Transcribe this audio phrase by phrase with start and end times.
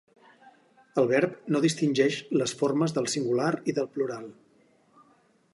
[1.01, 4.29] El verb no distingeix les formes del singular i del plural.